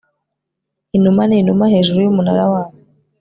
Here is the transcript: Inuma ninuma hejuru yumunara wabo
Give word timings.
Inuma 0.97 1.21
ninuma 1.29 1.65
hejuru 1.73 1.99
yumunara 2.03 2.43
wabo 2.51 2.77